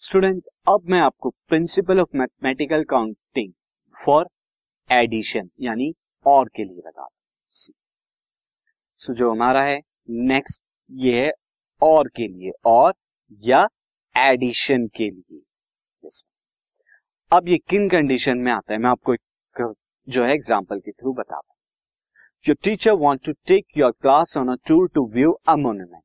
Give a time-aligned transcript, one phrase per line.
[0.00, 3.52] Student अब मैं आपको principle of mathematical counting
[3.96, 4.28] for
[4.90, 5.92] addition यानी
[6.26, 7.72] और के लिए बता दूँ।
[9.00, 9.80] सो जो हमारा है
[10.28, 11.32] नेक्स्ट ये है
[11.82, 12.94] और के लिए और
[13.42, 13.66] या
[14.14, 16.10] एडिशन के लिए।
[17.30, 19.74] अब ये किन कंडीशन में आता है, मैं आपको एक,
[20.08, 21.56] जो है एग्जांपल के थ्रू बताता हूँ
[22.46, 26.02] your teacher want to take your class on a tour to view a monument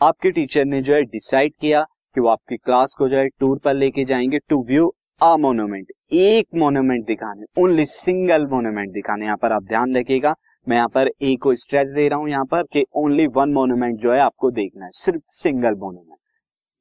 [0.00, 1.84] आपके टीचर ने जो है डिसाइड किया
[2.16, 4.86] कि वो आपकी क्लास को जो है टूर पर लेके जाएँगे टू व्यू
[5.20, 10.34] अ मोन्यूमेंट एक मोन्यूमेंट दिखाने ओनली सिंगल मोन्यूमेंट दिखाने। यहाँ पर आप ध्यान रखिएगा,
[10.66, 13.98] मैं यहाँ पर ए को स्ट्रेच दे रहा हूँ यहाँ पर कि ओनली वन मोन्यूमेंट
[14.00, 16.18] जो है आपको देखना है, सिर्फ़ सिंगल मोन्यूमेंट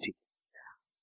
[0.00, 0.14] ठीक।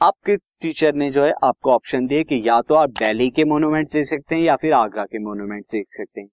[0.00, 3.88] आपके टीचर ने जो है आपको ऑप्शन दिए कि या तो आप दिल्ली के मोन्यूमेंट
[3.92, 6.28] देख सकते हैं या फिर आगरा के मोन्यूमेंट देख सकते हैं।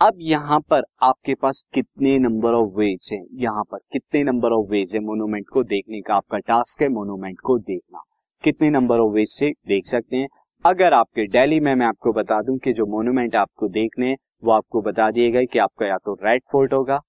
[0.00, 3.22] अब यहाँ पर आपके पास कितने नंबर ऑफ़ वेज हैं?
[3.34, 6.14] यहाँ पर कितने नंबर ऑफ़ वेज है मोन्यूमेंट को देखने का?
[6.14, 8.02] आपका टास्क है मोन्यूमेंट को देखना।
[8.44, 10.28] कितने नंबर ऑफ़ वेज से देख सकते हैं?
[10.64, 14.50] अगर आपके डेली में मैं आपको बता दूँ कि जो मोन्यूमेंट आपको देखने हैं, वो
[14.52, 17.00] आपको बता दिए गए कि आपका या तो रेड फोर्ट होगा,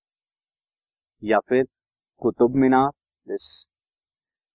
[1.24, 1.66] या फिर
[2.22, 2.90] कुतुब मीनार
[3.28, 3.68] दिस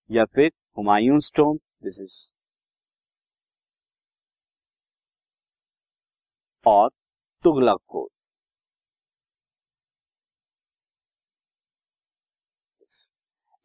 [0.09, 2.17] या फिर हुमायूं स्टोन दिस इज़
[6.65, 6.89] और
[7.45, 8.09] तुगलक कोट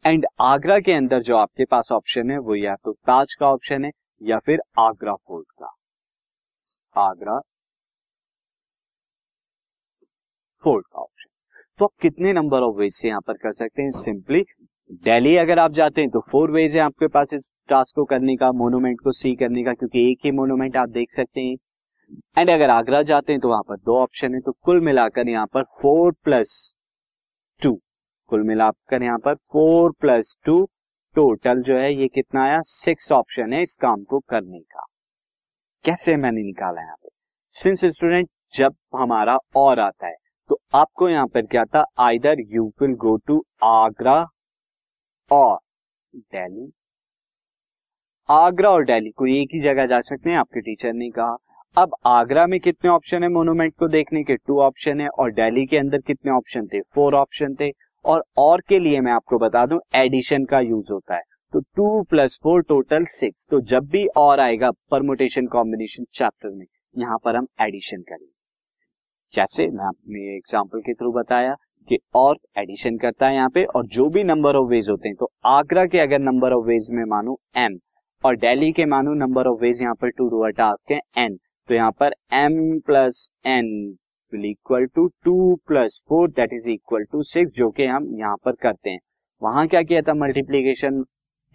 [0.07, 3.85] एंड आगरा के अंदर जो आपके पास ऑप्शन है, वो या तो ताज का ऑप्शन
[3.85, 3.91] है
[4.21, 5.71] या फिर आगरा फोर्ट का।
[6.95, 7.39] आगरा
[10.63, 11.29] फोर्ट का ऑप्शन।
[11.79, 13.89] तो आप कितने नंबर ऑफ़ वेज से यहाँ पर कर सकते हैं?
[13.91, 14.43] सिंपली
[15.03, 18.35] दिल्ली अगर आप जाते हैं तो फोर वेज है आपके पास इस टास्क को करने
[18.35, 21.55] का मोनूमेंट को सी करने का, क्योंकि एक ही मोनूमेंट आप देख सकते हैं।
[22.37, 25.47] एंड अगर आगरा जाते हैं तो वहाँ पर दो ऑप्शन है तो कुल मिलाकर यहाँ
[25.53, 26.76] पर फोर प्लस
[28.29, 30.63] कुल मिलाकर यहाँ पर फोर प्लस टू
[31.15, 32.59] टोटल जो है, ये कितना आया?
[32.61, 34.85] सिक्स ऑप्शन है इस काम को करने का।
[35.85, 37.09] कैसे मैंने निकाला यहाँ पे?
[37.53, 40.15] सिंस स्टूडेंट जब हमारा और आता है
[40.49, 41.83] तो आपको यहाँ पर क्या था?
[41.99, 44.19] Either you will go to Agra
[45.31, 45.57] और
[46.13, 46.71] दिल्ली
[48.29, 51.35] आगरा और दिल्ली कोई एक ही जगह जा सकते हैं, आपके टीचर ने कहा।
[51.77, 54.35] अब आगरा में कितने ऑप्शन है मोनूमेंट को देखने के?
[54.37, 56.81] टू ऑप्शन है और दिल्ली के अंदर कितने ऑप्शन थे?
[56.95, 57.69] फोर ऑप्शन थे।
[58.07, 61.21] और और के लिए मैं आपको बता दूँ एडिशन का यूज़ होता है।
[61.53, 66.65] तो two plus four total six तो जब भी और आएगा परमोटेशन कॉम्बिनेशन चैप्टर में,
[66.95, 68.31] यहाँ पर हम एडिशन करेंगे।
[69.33, 71.55] जैसे मैं अपने एग्ज़ाम्पल के थ्रू बताया
[71.87, 75.15] कि और एडिशन करता है यहाँ पे, और जो भी नंबर ऑफ़ वेज होते हैं
[75.15, 77.77] तो आगरा के अगर नंबर ऑफ़ वेज में मानू एम
[78.23, 81.37] और दिल्ली के मानू नंबर ऑफ़ वेज यहाँ पर टू डू टास्क है एन
[81.69, 83.67] तो यहाँ पर m plus n
[84.33, 88.37] will equal to two plus four that is equal to six जो कि हम यहाँ
[88.45, 88.99] पर करते हैं।
[89.41, 91.03] वहाँ क्या किया था मल्टीप्लीकेशन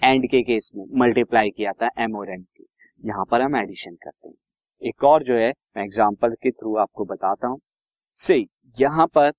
[0.03, 2.67] एंड के केस में मल्टीप्लाई किया था एम और एन की।
[3.03, 4.35] यहाँ पर हम एडिशन करते हैं।
[4.83, 7.61] एक और जो है, मैं एग्ज़ाम्पल के थ्रू आपको बताता हूँ।
[8.19, 8.37] से
[8.79, 9.33] यहाँ पर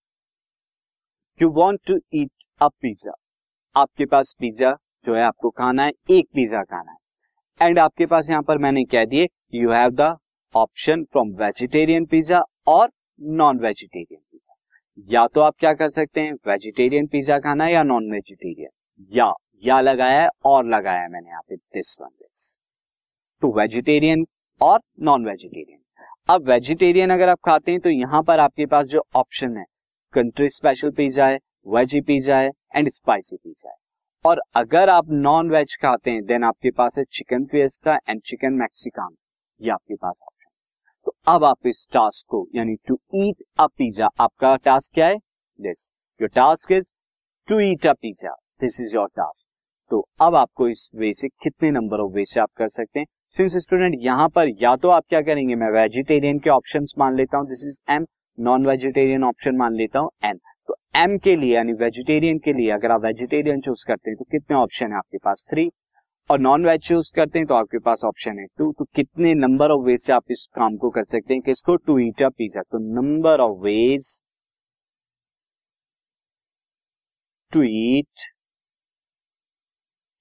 [1.40, 3.12] you want to eat a pizza
[3.76, 4.72] आपके पास पिज्जा
[5.06, 6.98] जो है, आपको खाना है, एक पिज्जा खाना है।
[7.60, 9.28] एंड आपके पास यहाँ पर मैंने कह दिए?
[9.54, 10.16] You have the
[10.56, 12.90] option from vegetarian pizza और
[13.24, 14.54] नॉन वेजिटेरियन पिज्जा
[15.10, 19.32] या तो आप क्या कर सकते हैं वेजिटेरियन पिज्जा खाना या नॉन वेजिटेरियन या
[19.66, 22.60] या लगाया है, और लगाया है मैंने यहाँ पे दिस वन दिस
[23.42, 24.26] तो वेजिटेरियन
[24.62, 25.80] और नॉन वेजिटेरियन
[26.30, 29.66] अब वेजिटेरियन अगर आप खाते हैं तो यहाँ पर आपके पास जो ऑप्शन है
[30.14, 33.76] कंट्री स्पेशल पिज्जा है वेजी पिज्जा है एंड स्पाइसी पिज्जा है.
[34.26, 38.54] और अगर आप नॉन वेज खाते हैं देन आपके पास है chicken fiesta and chicken
[38.54, 39.16] Mexicana
[39.62, 40.43] ये आपके पास ऑप्शन
[41.06, 45.18] तो अब आप इस टास्क को, यानी टू ईट अ पिज्जा आपका टास्क क्या है?
[45.60, 46.92] This your task is
[47.48, 49.48] to eat a pizza this is your task
[49.92, 53.06] तो अब आपको इस वे से कितने नंबर ऑफ़ वे से आप कर सकते हैं?
[53.32, 55.56] सिंस स्टूडेंट यहाँ पर या तो आप क्या करेंगे?
[55.56, 57.48] मैं वेजिटेरियन के ऑप्शन मान लेता हूँ.
[57.48, 58.06] This is m
[58.38, 60.10] non vegetarian option मान लेता हूँ.
[60.24, 64.18] एन तो एम के लिए, यानी वेजिटेरियन के लिए, अगर आप वेजिटेरियन चूज़ करते हैं
[64.18, 65.46] तो कितने ऑप्शन है आपके पास?
[65.50, 65.70] थ्री
[66.30, 69.72] और नॉन वेज चूज़ करते हैं तो आपके पास ऑप्शन है। टू तो कितने नंबर
[69.72, 72.62] ऑफ़ वेज से आप इस काम को कर सकते हैं किसको टू ईट अ पिज्जा
[72.72, 74.22] तो number of ways
[77.52, 78.28] to eat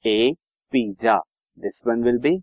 [0.04, 0.32] a
[0.72, 1.16] pizza
[1.58, 2.38] this one will be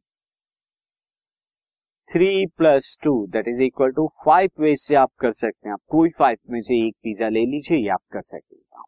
[2.12, 5.82] three plus two that is equal to five ways से आप कर सकते हैं। आप
[5.90, 8.84] कोई फाइव में से एक पिज्जा ले लीजिए, ये आप कर सकते हैं।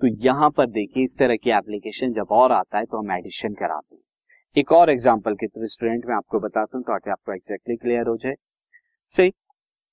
[0.00, 3.54] तो यहाँ पर देखिए, इस तरह की एप्लीकेशन जब और आता है तो हम एडिशन
[3.54, 4.02] कराते हैं
[4.56, 8.16] एक और एग्ज़ाम्पल के थ्रू स्टूडेंट मैं आपको बताता हूँ ताकि आपको एग्जैक्टली क्लियर हो
[8.16, 8.34] जाए।
[9.10, 9.32] सही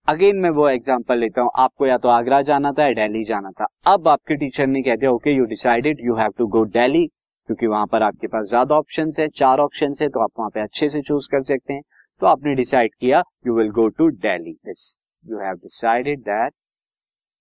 [0.08, 3.52] अगेन मैं वो एग्ज़ाम्पल लेता हूँ। आपको या तो आगरा जाना था या दिल्ली जाना
[3.52, 7.06] था। अब आपके टीचर ने कह दिया okay you decided you have to go Delhi
[7.08, 10.62] क्योंकि वहाँ पर आपके पास ज़्यादा ऑप्शन है, चार ऑप्शन है तो आप वहाँ पे
[10.62, 11.82] अच्छे से चूज़ कर सकते हैं।
[12.22, 16.54] तो आपने डिसाइड किया you will go to Delhi this you have decided that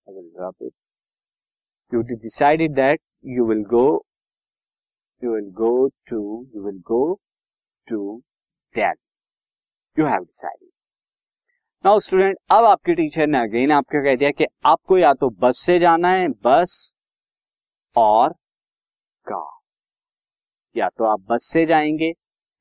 [0.07, 0.73] I will drop it
[1.91, 2.79] you decided
[5.23, 6.17] you will go to,
[6.55, 7.15] you will go
[7.87, 7.99] to
[8.75, 9.03] Delhi.
[9.97, 10.71] You have decided.
[11.85, 15.57] Now student अब आपके teacher ने again आपको कह दिया कि आपको या तो बस
[15.57, 16.95] से जाना है बस
[17.95, 18.33] और
[19.31, 19.59] कार
[20.79, 22.13] या तो आप बस से जाएँगे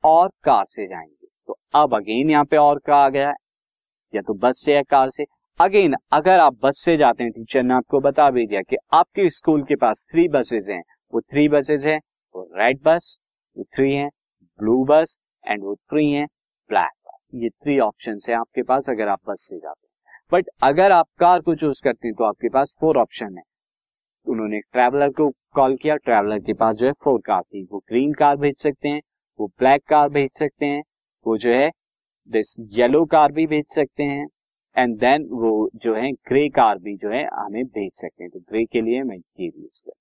[0.05, 1.27] और कार से जाएँगे.
[1.47, 3.35] तो अब अगेन यहाँ पे और का आ गया है.
[4.15, 5.25] या तो बस से या कार से.
[5.61, 9.31] अगेन अगर आप बस से जाते हैं टीचर ने आपको बता भी दिया कि आपके
[9.31, 10.83] स्कूल के पास थ्री बसेस हैं.
[11.15, 12.01] वो थ्री बसेज हैं.
[12.37, 13.17] वो रेड बस
[13.57, 14.09] वो थ्री है
[14.61, 16.25] ब्लू बस एंड वो थ्री है
[16.71, 20.49] ब्लैक बस ये थ्री ऑप्शन है आपके पास अगर आप बस से जाते हैं। बट
[20.63, 23.43] अगर आप कार को चूज़ करते हैं तो आपके पास फोर ऑप्शन है।
[24.27, 28.13] उन्होंने ट्रैवलर को कॉल किया ट्रैवलर के पास जो है फोर कार थी। वो ग्रीन
[28.15, 29.01] कार भेज सकते हैं,
[29.39, 30.83] वो ब्लैक कार भेज सकते हैं,
[31.27, 31.71] वो जो है
[32.31, 34.27] दिस येलो कार भी भेज सकते हैं
[34.77, 38.41] एंड देन वो जो है ग्रे कार भी जो है हमें भेज सकते हैं। तो
[38.41, 39.93] ग्रे के लिए मैं ये यूज़ कर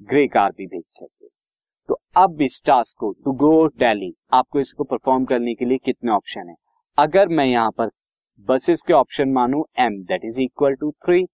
[0.00, 1.30] ग्रे कार भी भेज सकते हैं।
[1.90, 6.10] तो अब इस टास्क को टू गो डेली आपको इसको परफॉर्म करने के लिए कितने
[6.12, 6.54] ऑप्शन है?
[6.98, 7.88] अगर मैं यहाँ पर
[8.48, 11.24] बसेस के ऑप्शन मानू m that is equal to three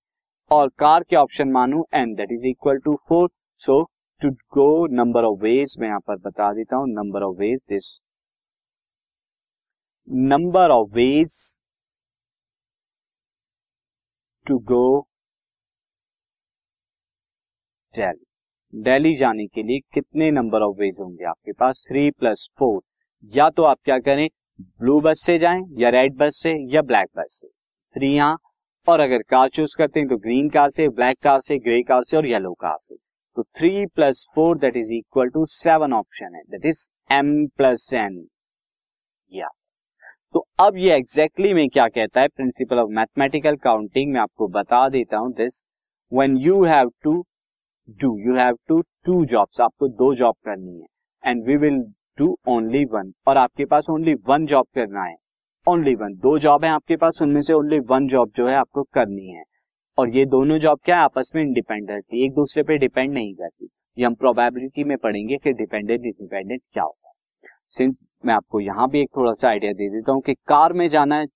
[0.51, 3.29] और कार के ऑप्शन मानू m that is equal to four
[3.61, 3.83] so
[4.23, 7.93] to go number of ways मैं यहाँ पर बता देता हूँ number of ways this
[10.29, 11.37] number of ways
[14.47, 14.87] to go
[17.95, 18.26] Delhi
[18.75, 21.85] Delhi जाने के लिए कितने नंबर ऑफ़ वेज होंगे आपके पास?
[21.89, 22.81] थ्री प्लस फोर
[23.33, 24.29] या तो आप क्या करें?
[24.61, 27.49] ब्लू बस से जाएँ या रेड बस से या ब्लैक बस से।
[27.97, 28.37] थ्री यहाँ।
[28.89, 32.03] और अगर कार चूज़ करते हैं तो ग्रीन कार से ब्लैक कार से ग्रे कार
[32.05, 32.95] से और येलो कार से।
[33.37, 37.89] तो three plus four that is equal to seven option है। That is m plus
[37.95, 38.27] n
[39.33, 39.49] या
[40.35, 42.29] तो अब ये एग्जैक्टली exactly में क्या कहता है?
[42.29, 45.65] प्रिंसिपल ऑफ़ मैथमेटिकल काउंटिंग में आपको बता देता हूँ this
[46.13, 47.25] when you have to
[47.89, 50.87] do you have to two jobs आपको दो जॉब करनी है.
[51.25, 51.79] And we will
[52.19, 55.17] do only one और आपके पास ओनली वन जॉब करना है.
[55.69, 58.83] ओनली वन दो जॉब है आपके पास, उनमें से ओनली वन जॉब जो है आपको
[58.83, 59.43] करनी है.
[59.99, 61.03] और ये दोनों जॉब क्या है?
[61.03, 63.69] आपस में इंडिपेंडेंट एक दूसरे पे डिपेंड नहीं करती.
[63.99, 67.15] ये हम प्रोबेबिलिटी में पढ़ेंगे कि डिपेंडेंट इंडिपेंडेंट क्या होता है
[67.71, 67.95] सिंस
[68.27, 71.17] मैं आपको यहाँ भी एक थोड़ा सा आइडिया दे देता हूँ कि कार में जाना
[71.17, 71.27] है,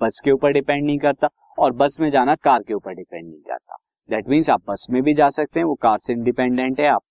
[0.00, 1.28] बस के ऊपर डिपेंड नहीं करता.
[1.58, 3.76] और बस में जाना, कार के ऊपर डिपेंड नहीं करता.
[4.12, 7.02] दैट मीन्स आप बस में भी जा सकते हैं, वो कार से इंडिपेंडेंट है आप।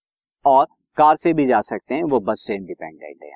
[0.45, 0.65] और
[0.98, 3.31] कार से भी जा सकते हैं, वो बस से इंडिपेंडेंट है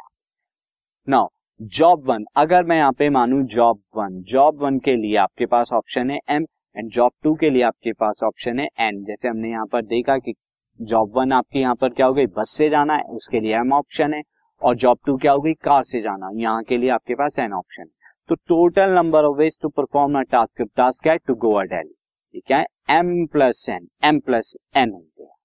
[1.08, 1.28] नाउ
[1.60, 5.72] जॉब वन अगर मैं यहाँ पे मानू जॉब वन जॉब वन के लिए आपके पास
[5.74, 6.46] ऑप्शन है एम
[6.76, 10.18] एंड जॉब टू के लिए आपके पास ऑप्शन है एन जैसे हमने यहाँ पर देखा
[10.18, 10.34] कि
[10.80, 12.26] जॉब वन आपके यहाँ पर क्या हो गई?
[12.28, 14.22] बस से जाना है, उसके लिए एम ऑप्शन है।
[14.62, 15.54] और जॉब टू क्या हो गई?
[15.54, 19.38] कार से जाना, यहाँ के लिए आपके पास एन ऑप्शन है। तो total number of
[19.38, 21.94] ways to perform a task task है टू गो अ डेली
[22.40, 22.66] क्या है?
[22.90, 25.36] M plus n m plus n हो गया।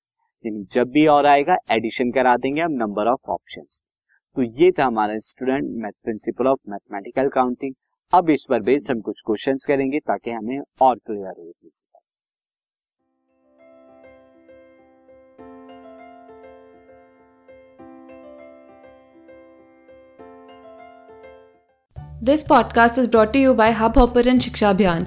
[0.47, 3.63] यानी जब भी और आएगा एडिशन करा देंगे हम नंबर ऑफ़ ऑप्शन
[4.37, 7.75] तो ये था हमारा student math principle of mathematical counting
[8.15, 11.53] अब इस पर बेस्ड हम कुछ क्वेश्चन करेंगे ताकि हमें और क्लियर हो
[22.25, 25.07] this podcast is brought you by Hubhopper Shiksha Abhiyan